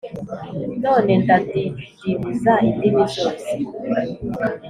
[0.83, 3.49] none ndadidibuza indimi zose.